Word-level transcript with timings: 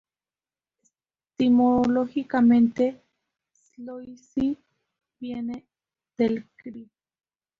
Etimológicamente 1.37 3.03
"Psilocybe" 3.53 4.57
viene 5.19 5.67
del 6.17 6.49
gr. 6.57 6.89